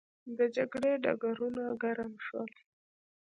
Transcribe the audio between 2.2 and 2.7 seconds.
شول.